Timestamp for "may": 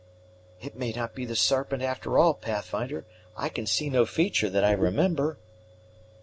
0.75-0.91